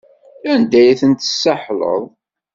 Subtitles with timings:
[0.51, 2.03] Anda ay tent-tessahleḍ?